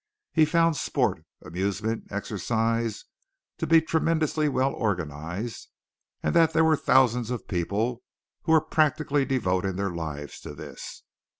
[0.33, 3.05] He found sport, amusement, exercise,
[3.59, 5.67] to be tremendously well organized
[6.23, 8.01] and that there were thousands of people
[8.41, 11.03] who were practically devoting their lives to this.